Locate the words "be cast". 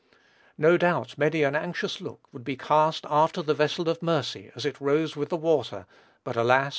2.43-3.05